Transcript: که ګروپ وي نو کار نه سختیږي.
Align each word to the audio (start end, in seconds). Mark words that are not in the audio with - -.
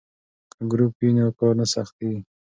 که 0.53 0.59
ګروپ 0.71 0.93
وي 0.99 1.09
نو 1.17 1.25
کار 1.39 1.53
نه 1.59 1.65
سختیږي. 1.73 2.19